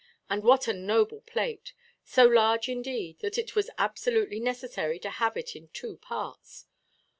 [0.31, 1.73] And what a noble plate!
[2.03, 6.65] So large, indeed, that it was absolutely necessary to have it in two parts.